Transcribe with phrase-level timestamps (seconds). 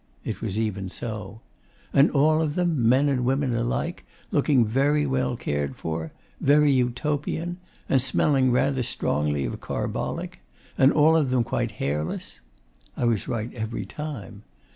[0.25, 1.41] It was even so.
[1.93, 6.11] 'And all of them men and women alike looking very well cared for?
[6.39, 7.57] very Utopian?
[7.87, 10.39] and smelling rather strongly of carbolic?
[10.75, 12.39] and all of them quite hairless?'
[12.97, 14.41] I was right every time.